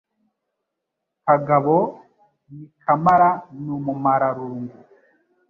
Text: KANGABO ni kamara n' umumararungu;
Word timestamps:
KANGABO 1.25 1.77
ni 2.53 2.65
kamara 2.83 3.29
n' 3.63 3.71
umumararungu; 3.77 4.77